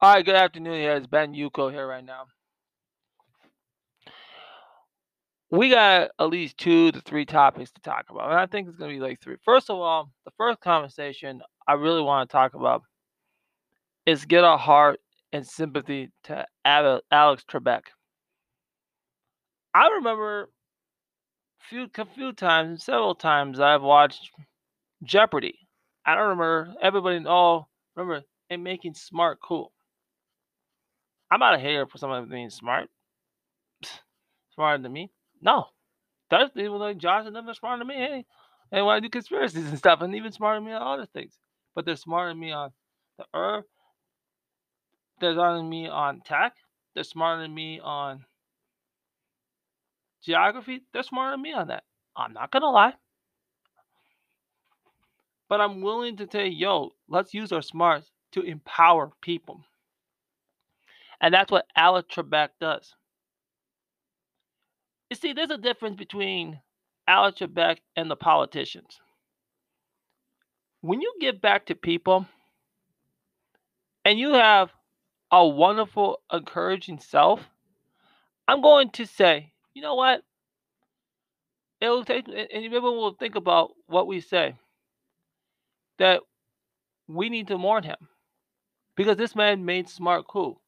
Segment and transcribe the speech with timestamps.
[0.00, 0.74] All right, good afternoon.
[0.74, 2.26] Here it's Ben Yuko here right now.
[5.50, 8.76] We got at least two to three topics to talk about, and I think it's
[8.76, 9.38] gonna be like three.
[9.44, 12.82] First of all, the first conversation I really want to talk about
[14.06, 15.00] is get our heart
[15.32, 17.82] and sympathy to Alex Trebek.
[19.74, 20.48] I remember
[21.58, 24.30] few a few times, several times I've watched
[25.02, 25.58] Jeopardy.
[26.06, 29.72] I don't remember everybody all remember it making smart cool.
[31.30, 32.88] I'm not a hater for someone being smart.
[34.54, 35.10] Smarter than me.
[35.40, 35.66] No.
[36.30, 37.94] There's people like Josh and them are smarter than me.
[37.94, 38.24] Hey,
[38.70, 41.38] they want to do conspiracies and stuff, and even smarter than me on other things.
[41.74, 42.70] But they're smarter than me on
[43.16, 43.64] the earth.
[45.20, 46.54] They're smarter than me on tech.
[46.94, 48.24] They're smarter than me on
[50.22, 50.82] geography.
[50.92, 51.84] They're smarter than me on that.
[52.16, 52.94] I'm not gonna lie.
[55.48, 59.64] But I'm willing to say, yo, let's use our smarts to empower people.
[61.20, 62.94] And that's what Alex Trebek does.
[65.10, 66.60] You see, there's a difference between
[67.06, 69.00] Alex Trebek and the politicians.
[70.80, 72.26] When you give back to people
[74.04, 74.70] and you have
[75.30, 77.40] a wonderful, encouraging self,
[78.46, 80.22] I'm going to say, you know what?
[81.80, 84.54] It'll take, and people will think about what we say.
[85.98, 86.22] That
[87.08, 87.96] we need to mourn him
[88.96, 90.60] because this man made smart cool.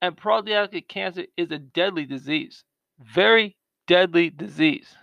[0.00, 2.64] And pancreatic cancer is a deadly disease,
[3.00, 4.94] very deadly disease.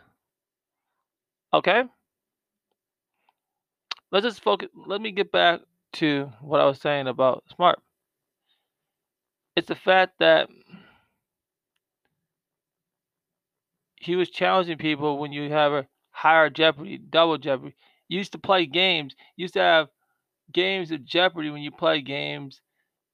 [1.53, 1.83] Okay?
[4.11, 4.69] Let's just focus.
[4.87, 5.61] Let me get back
[5.93, 7.79] to what I was saying about smart.
[9.55, 10.49] It's the fact that
[13.95, 17.75] he was challenging people when you have a higher Jeopardy, double Jeopardy.
[18.07, 19.15] You used to play games.
[19.35, 19.87] You used to have
[20.53, 22.61] games of Jeopardy when you play games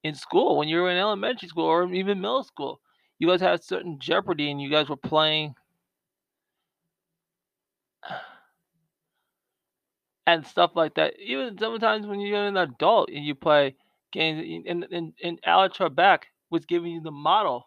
[0.04, 2.80] in school, when you were in elementary school or even middle school.
[3.20, 5.54] You guys had certain Jeopardy and you guys were playing
[10.28, 11.14] and stuff like that.
[11.20, 13.75] Even sometimes when you're an adult and you play
[14.12, 17.66] games, and and, and Alex Trebek was giving you the model.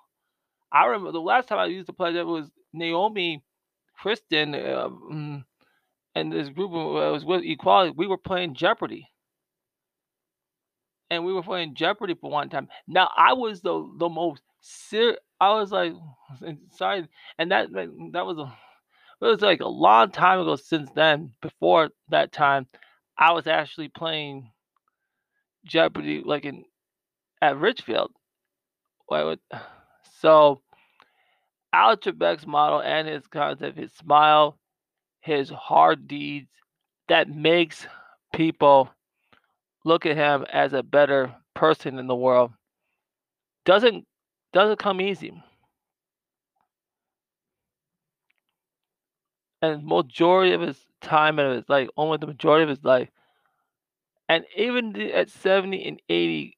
[0.73, 3.45] I remember the last time I used to play that was Naomi,
[3.97, 4.89] Kristen, uh,
[6.15, 7.95] and this group was with Equality.
[7.97, 9.09] We were playing Jeopardy,
[11.11, 12.69] and we were playing Jeopardy for one time.
[12.87, 15.19] Now I was the the most serious.
[15.41, 15.93] I was like,
[16.73, 18.43] sorry, and that that was a
[19.25, 21.33] it was like a long time ago since then.
[21.41, 22.67] Before that time,
[23.19, 24.51] I was actually playing
[25.65, 26.65] Jeopardy like in
[27.43, 28.13] at Richfield.
[30.21, 30.63] So
[31.75, 34.59] Alex Trebek's model and his concept, his smile,
[35.21, 36.49] his hard deeds,
[37.09, 37.87] that makes
[38.33, 38.89] people
[39.85, 42.53] look at him as a better person in the world.
[43.65, 44.07] Doesn't
[44.53, 45.33] doesn't come easy.
[49.65, 53.09] and majority of his time and his like almost the majority of his life.
[54.29, 56.57] And even at 70 and 80,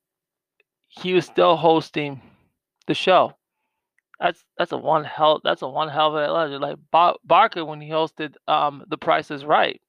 [0.88, 2.20] he was still hosting
[2.86, 3.34] the show.
[4.20, 6.62] That's that's a one hell that's a one hell of a legend.
[6.62, 9.80] Like Bar- Barker when he hosted um The Price is Right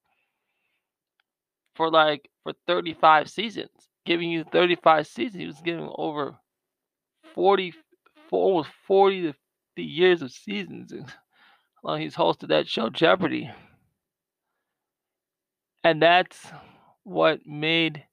[1.78, 3.70] for like for 35 seasons,
[4.06, 5.40] giving you 35 seasons.
[5.42, 6.38] He was giving over
[7.36, 7.74] 40
[8.32, 10.94] almost 40 to 50 years of seasons.
[11.84, 13.50] Well, he's hosted that show Jeopardy.
[15.84, 16.52] And that's
[17.04, 18.04] what made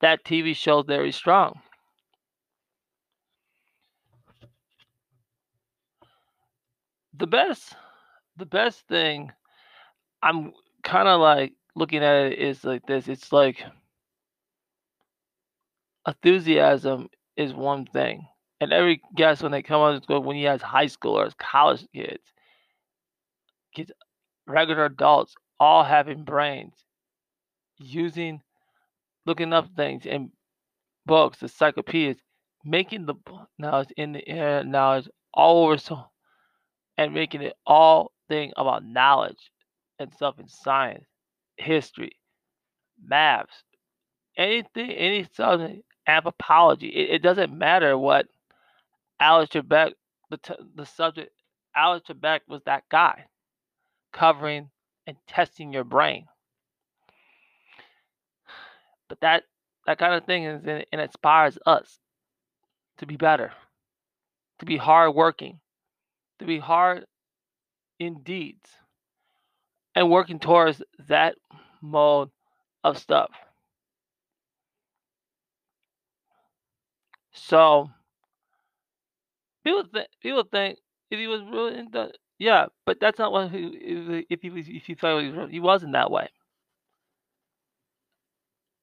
[0.00, 1.60] that TV show very strong.
[7.14, 7.74] The best
[8.36, 9.32] the best thing
[10.22, 10.52] I'm
[10.84, 13.08] kind of like looking at it is like this.
[13.08, 13.64] It's like
[16.06, 18.26] enthusiasm is one thing.
[18.60, 22.22] And every guest when they come on school, when he has high schoolers, college kids,
[23.74, 23.90] kids,
[24.46, 26.74] regular adults, all having brains,
[27.78, 28.40] using,
[29.26, 30.30] looking up things in
[31.06, 32.18] books, the encyclopedias,
[32.64, 33.14] making the
[33.58, 36.04] knowledge in the air, knowledge all over so,
[36.98, 39.50] and making it all thing about knowledge
[39.98, 41.06] and stuff in science,
[41.56, 42.12] history,
[43.02, 43.64] maths,
[44.36, 46.88] anything, any subject, anthropology.
[46.88, 48.26] It, it doesn't matter what
[49.20, 49.92] Alex Trebek,
[50.30, 51.30] the, t- the subject,
[51.74, 53.26] Alex Trebek was that guy
[54.12, 54.70] covering
[55.06, 56.26] and testing your brain.
[59.08, 59.44] But that
[59.86, 61.98] that kind of thing is and inspires us
[62.98, 63.52] to be better,
[64.60, 65.58] to be hardworking,
[66.38, 67.04] to be hard
[67.98, 68.70] in deeds,
[69.94, 71.36] and working towards that
[71.80, 72.30] mode
[72.84, 73.30] of stuff.
[77.32, 77.90] So
[79.64, 80.78] people think people think
[81.10, 84.84] if he was really into yeah, but that's not what he if, he was if
[84.84, 86.28] he thought he was he wasn't that way.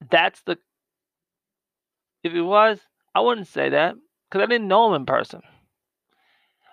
[0.09, 0.57] That's the
[2.23, 2.79] if he was,
[3.15, 3.95] I wouldn't say that
[4.29, 5.41] because I didn't know him in person.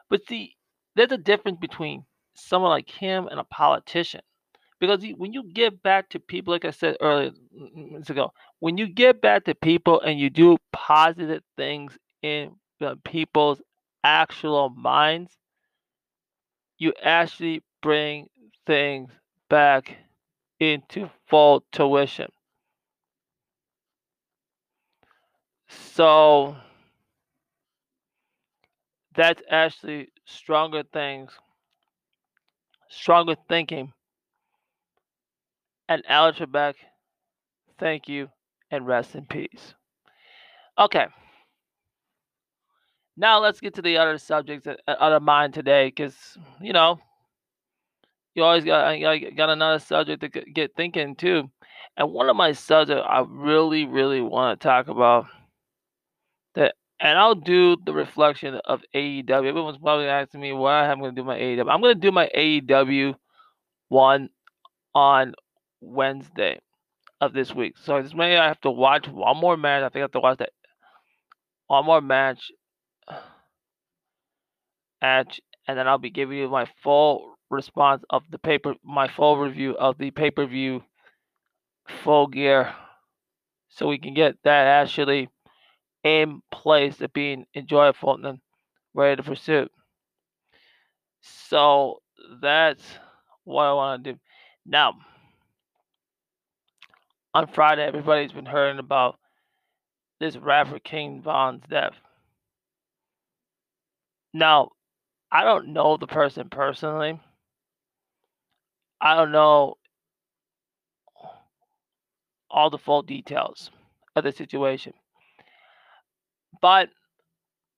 [0.08, 0.56] But see,
[0.94, 2.04] there's a difference between
[2.36, 4.20] someone like him and a politician.
[4.78, 7.30] Because when you give back to people, like I said earlier
[7.74, 12.56] minutes ago, when you give back to people and you do positive things in
[13.04, 13.62] people's
[14.04, 15.32] actual minds,
[16.78, 18.28] you actually bring
[18.66, 19.10] things
[19.48, 19.96] back
[20.60, 22.28] into full tuition.
[25.68, 26.56] So
[29.14, 31.32] that's actually stronger things,
[32.88, 33.92] stronger thinking.
[35.88, 36.74] And Alex Trebek,
[37.78, 38.28] thank you
[38.70, 39.74] and rest in peace.
[40.78, 41.06] Okay.
[43.16, 46.98] Now let's get to the other subjects out uh, of mind today, because you know
[48.34, 48.94] you always got
[49.36, 51.50] got another subject to get thinking too.
[51.96, 55.26] And one of my subjects I really, really want to talk about
[56.98, 59.30] and I'll do the reflection of AEW.
[59.30, 61.70] Everyone's probably asking me why I'm going to do my AEW.
[61.70, 63.14] I'm going to do my AEW
[63.88, 64.30] one
[64.94, 65.34] on
[65.80, 66.60] Wednesday
[67.20, 67.74] of this week.
[67.82, 69.82] So this may I have to watch one more match.
[69.82, 70.50] I think I have to watch that
[71.66, 72.50] one more match,
[75.02, 79.36] match, and then I'll be giving you my full response of the paper, my full
[79.36, 80.82] review of the pay per view
[82.02, 82.74] full gear,
[83.68, 85.28] so we can get that actually
[86.52, 88.38] place of being enjoyable and
[88.94, 89.68] ready to pursue.
[91.20, 92.02] So
[92.40, 92.82] that's
[93.44, 94.18] what I want to do.
[94.64, 94.94] Now,
[97.34, 99.18] on Friday, everybody's been hearing about
[100.20, 101.94] this rapper King Von's death.
[104.32, 104.70] Now,
[105.30, 107.20] I don't know the person personally.
[109.00, 109.74] I don't know
[112.50, 113.70] all the full details
[114.14, 114.94] of the situation.
[116.60, 116.90] But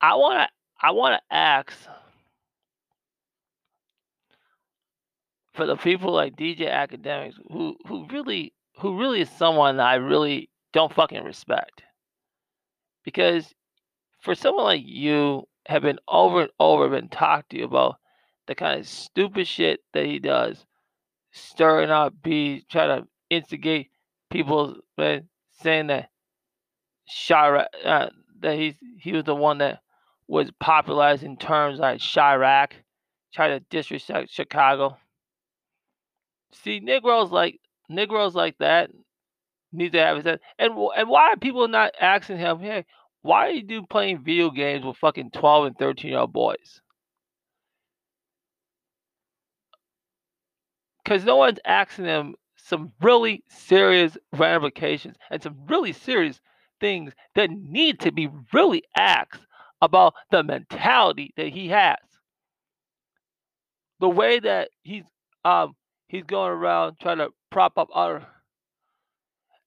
[0.00, 0.48] I want to
[0.80, 1.72] I want to ask
[5.54, 10.50] for the people like DJ Akademiks who who really who really is someone I really
[10.72, 11.82] don't fucking respect.
[13.04, 13.52] Because
[14.20, 17.96] for someone like you have been over and over been talked to you about
[18.46, 20.64] the kind of stupid shit that he does,
[21.32, 23.90] stirring up bees, trying to instigate
[24.30, 24.76] people,
[25.60, 26.08] saying that
[27.10, 28.08] Chiraq, uh,
[28.40, 29.80] that he's he was the one that
[30.26, 32.72] was popularizing terms like Chiraq,
[33.32, 34.96] trying to disrespect Chicago.
[36.52, 38.90] See, Negroes like Negroes like that
[39.72, 40.40] need to have his head.
[40.58, 42.84] And and why are people not asking him, hey,
[43.22, 46.80] why are you doing playing video games with fucking twelve and thirteen year old boys?
[51.04, 56.40] Because no one's asking them some really serious ramifications and some really serious
[56.80, 59.40] things that need to be really asked
[59.80, 61.96] about the mentality that he has.
[64.00, 65.04] The way that he's
[65.44, 65.74] um
[66.08, 68.26] he's going around trying to prop up other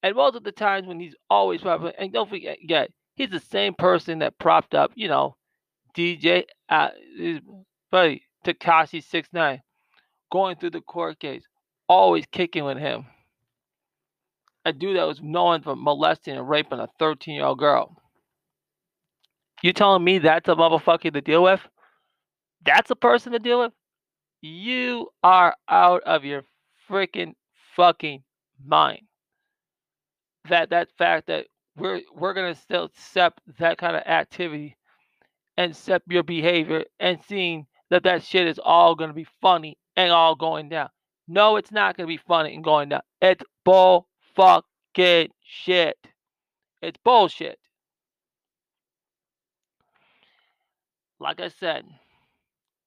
[0.04, 2.86] and most of the times when he's always propping and don't forget yeah,
[3.16, 5.35] he's the same person that propped up, you know,
[5.95, 6.90] DJ uh
[7.92, 9.62] buddy Tekashi six nine
[10.31, 11.44] going through the court case,
[11.88, 13.06] always kicking with him
[14.65, 17.97] a dude that was known for molesting and raping a 13 year old girl.
[19.61, 21.61] You telling me that's a motherfucker to deal with?
[22.65, 23.73] That's a person to deal with?
[24.41, 26.44] You are out of your
[26.89, 27.33] freaking
[27.75, 28.23] fucking
[28.63, 29.03] mind.
[30.49, 31.45] That that fact that
[31.77, 34.77] we're we're gonna still accept that kind of activity
[35.57, 40.11] and accept your behavior and seeing that that shit is all gonna be funny and
[40.11, 40.89] all going down.
[41.27, 43.01] No, it's not gonna be funny and going down.
[43.21, 45.97] It's bull fucking shit.
[46.81, 47.59] It's bullshit.
[51.19, 51.85] Like I said,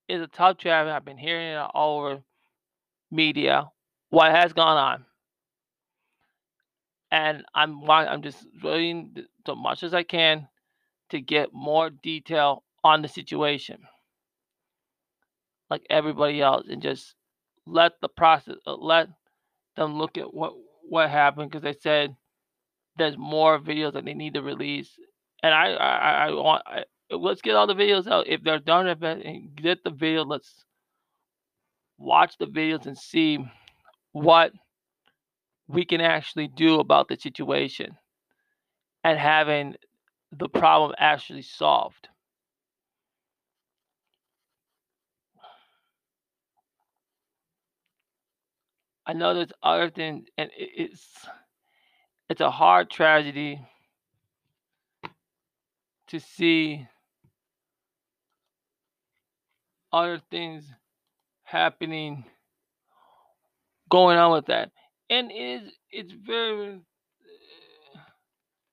[0.09, 0.93] it's a tough traffic.
[0.93, 2.23] I've been hearing it all over
[3.11, 3.71] media.
[4.11, 5.05] What has gone on,
[7.11, 10.49] and I'm I'm just doing so much as I can
[11.11, 13.79] to get more detail on the situation,
[15.71, 17.15] like everybody else, and just
[17.67, 19.09] let the process uh, let
[19.77, 20.55] them look at what
[20.89, 22.15] what happened because they said
[22.97, 24.91] there's more videos that they need to release,
[25.43, 28.29] and I I, I want I, let's get all the videos out.
[28.29, 30.25] If they're done and get the video.
[30.25, 30.65] Let's
[31.99, 33.39] watch the videos and see
[34.13, 34.53] what
[35.69, 37.97] we can actually do about the situation
[39.03, 39.75] and having
[40.33, 42.09] the problem actually solved.
[49.07, 51.27] I know there's other things, and it's
[52.29, 53.61] it's a hard tragedy
[56.09, 56.87] to see
[59.93, 60.65] other things
[61.45, 62.25] happening
[63.89, 64.71] going on with that
[65.11, 66.81] and it's it's very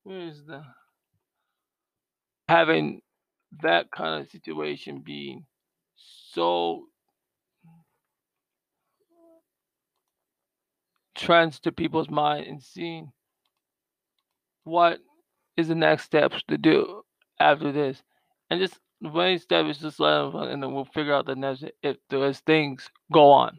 [0.03, 0.63] where is the
[2.47, 3.01] having
[3.61, 5.45] that kind of situation being
[5.95, 6.85] so
[11.21, 13.11] trends to people's mind and seeing
[14.63, 14.99] what
[15.57, 17.03] is the next steps to do
[17.39, 18.03] after this
[18.49, 21.35] and just the main step is just let them and then we'll figure out the
[21.35, 23.57] next if those things go on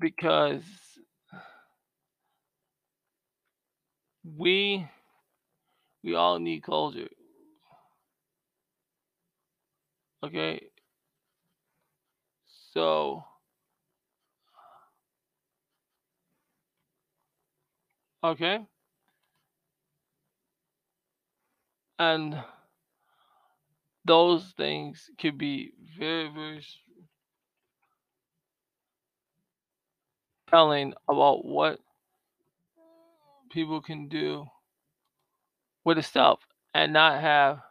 [0.00, 0.64] because
[4.24, 4.88] we
[6.02, 7.08] we all need culture.
[10.22, 10.70] Okay.
[12.76, 13.24] So
[18.22, 18.66] okay.
[21.98, 22.42] And
[24.06, 26.62] those things could be very, very
[30.50, 31.78] telling about what
[33.50, 34.46] people can do
[35.84, 36.40] with the stuff
[36.74, 37.62] and not have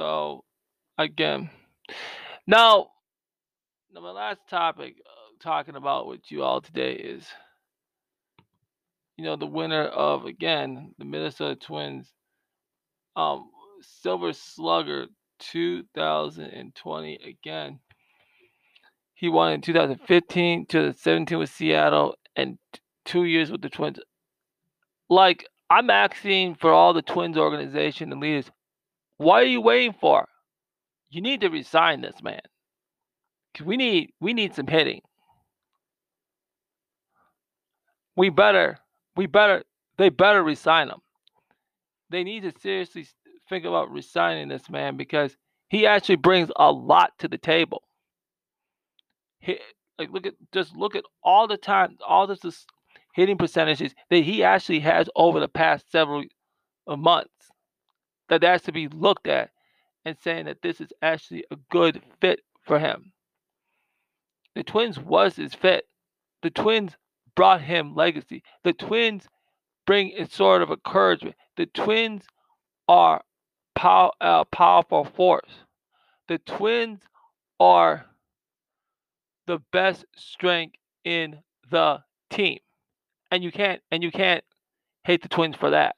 [0.00, 0.44] so
[0.96, 1.50] again
[2.46, 2.88] now
[3.92, 7.26] now my last topic uh, talking about with you all today is
[9.18, 12.10] you know the winner of again the minnesota twins
[13.14, 13.50] um
[13.82, 15.06] silver slugger
[15.40, 17.80] 2020 again.
[19.14, 22.58] He won in 2015, 2017 with Seattle, and
[23.04, 23.98] two years with the Twins.
[25.08, 28.50] Like, I'm asking for all the Twins organization and leaders,
[29.20, 30.26] what are you waiting for?
[31.10, 32.40] You need to resign this man.
[33.62, 35.02] We need we need some hitting.
[38.16, 38.78] We better
[39.16, 39.62] we better
[39.98, 41.00] they better resign him.
[42.08, 43.06] They need to seriously
[43.50, 45.36] think about resigning this man because
[45.68, 47.82] he actually brings a lot to the table.
[49.40, 49.58] He,
[49.98, 52.64] like look at just look at all the time, all this is
[53.14, 56.24] hitting percentages that he actually has over the past several
[56.86, 57.39] uh, months
[58.30, 59.50] that has to be looked at
[60.04, 63.12] and saying that this is actually a good fit for him.
[64.54, 65.84] The Twins was his fit.
[66.42, 66.96] The Twins
[67.36, 68.42] brought him legacy.
[68.64, 69.28] The Twins
[69.86, 71.36] bring a sort of encouragement.
[71.56, 72.24] The Twins
[72.88, 73.22] are
[73.74, 75.50] pow- uh, powerful force.
[76.28, 77.00] The Twins
[77.58, 78.06] are
[79.46, 81.38] the best strength in
[81.70, 82.58] the team,
[83.30, 84.44] and you can't and you can't
[85.04, 85.96] hate the Twins for that.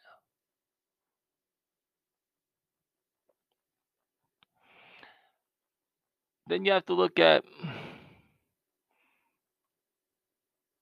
[6.46, 7.44] Then you have to look at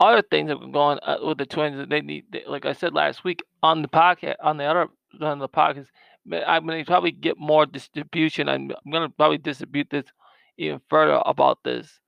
[0.00, 1.86] other things that are going on uh, with the Twins.
[1.88, 4.88] They need, they, like I said last week on the podcast, on the other
[5.20, 5.86] on the podcast,
[6.46, 8.48] I'm going to probably get more distribution.
[8.48, 10.04] I'm, I'm going to probably distribute this
[10.56, 12.00] even further about this.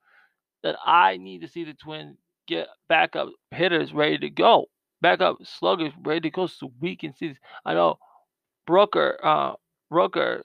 [0.63, 2.17] That I need to see the Twins
[2.47, 4.67] get backup hitters ready to go,
[5.01, 7.29] backup sluggers ready to go, so we can see.
[7.29, 7.39] This.
[7.65, 7.99] I know
[8.67, 9.55] Brooker, uh,
[9.93, 10.43] Rooker.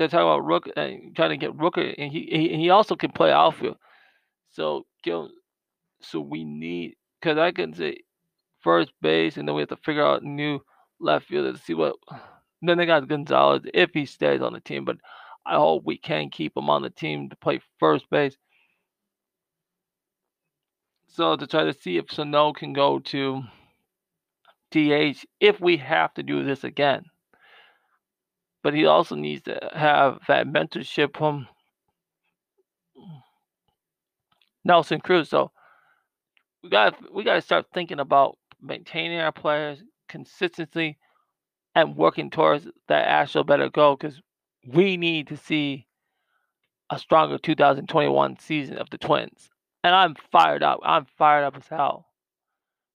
[0.00, 3.12] They're talking about Rook and trying to get Rooker, and he, he he also can
[3.12, 3.76] play outfield.
[4.48, 7.98] So, so we need because I can say
[8.60, 10.60] first base, and then we have to figure out new
[11.00, 11.96] left fielder to see what
[12.62, 14.96] then they got Gonzalez if he stays on the team, but
[15.44, 18.38] I hope we can keep him on the team to play first base.
[21.08, 23.42] So to try to see if Sano can go to
[24.70, 27.04] DH if we have to do this again.
[28.62, 31.48] But he also needs to have that mentorship from
[34.64, 35.28] Nelson Cruz.
[35.28, 35.50] So
[36.62, 40.98] we got we got to start thinking about maintaining our players consistency
[41.74, 44.20] and working towards that actual better goal because
[44.66, 45.86] we need to see
[46.90, 49.48] a stronger 2021 season of the Twins.
[49.82, 50.80] And I'm fired up.
[50.82, 52.06] I'm fired up as hell.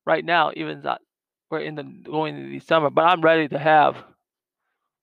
[0.05, 1.01] Right now, even that
[1.49, 3.95] we're in the going into December, but I'm ready to have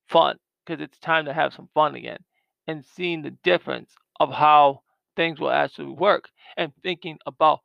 [0.08, 2.18] fun because it's time to have some fun again
[2.66, 4.82] and seeing the difference of how
[5.16, 7.60] things will actually work and thinking about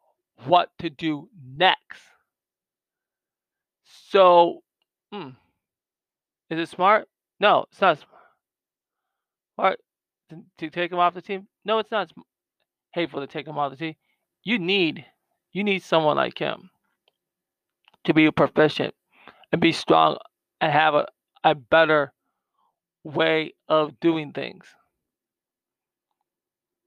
[0.45, 2.01] what to do next.
[4.09, 4.63] So,
[5.11, 5.29] hmm.
[6.49, 7.07] Is it smart?
[7.39, 7.99] No, it's not
[9.55, 9.79] smart.
[10.29, 11.47] To, to take him off the team?
[11.65, 12.11] No, it's not.
[12.93, 13.95] hateful to take him off the team.
[14.43, 15.05] You need
[15.53, 16.69] you need someone like him
[18.05, 18.93] to be proficient
[19.51, 20.17] and be strong
[20.61, 21.07] and have a,
[21.43, 22.13] a better
[23.07, 24.65] way of doing things.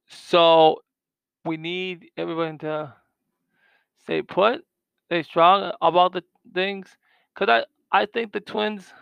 [0.08, 0.82] So
[1.44, 2.94] we need everyone to
[4.02, 4.64] stay put,
[5.06, 6.24] stay strong about the
[6.54, 6.96] things.
[7.34, 8.92] Cause I, I think the twins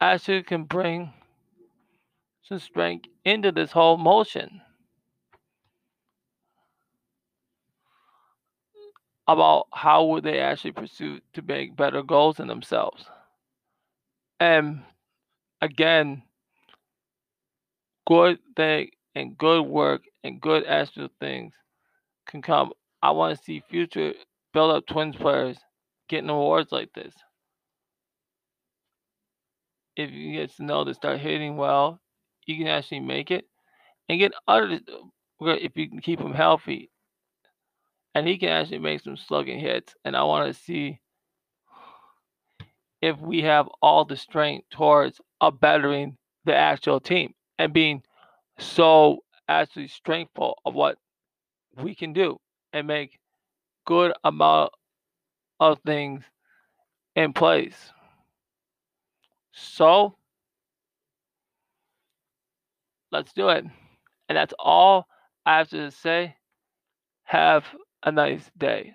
[0.00, 1.12] actually can bring
[2.40, 4.62] some strength into this whole motion.
[9.28, 13.08] About how would they actually pursue to make better goals in themselves.
[14.40, 14.82] And
[15.62, 16.22] again,
[18.06, 21.54] good thing and good work and good actual things
[22.26, 22.72] can come.
[23.02, 24.12] I want to see future
[24.52, 25.58] build up twins players
[26.08, 27.14] getting awards like this.
[29.96, 32.00] If you get to know to start hitting well,
[32.46, 33.46] you can actually make it
[34.08, 34.78] and get other
[35.40, 36.90] if you can keep him healthy.
[38.14, 39.94] And he can actually make some slugging hits.
[40.04, 41.00] And I want to see
[43.02, 48.02] if we have all the strength towards a bettering the actual team and being
[48.58, 50.96] so actually strengthful of what
[51.76, 52.38] we can do
[52.72, 53.18] and make
[53.86, 54.72] good amount
[55.60, 56.22] of things
[57.14, 57.92] in place.
[59.52, 60.16] So
[63.12, 63.64] let's do it.
[64.28, 65.06] And that's all
[65.44, 66.36] I have to say.
[67.24, 67.64] Have
[68.04, 68.94] a nice day.